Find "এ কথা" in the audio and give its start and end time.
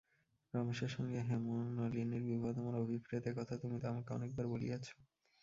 3.27-3.53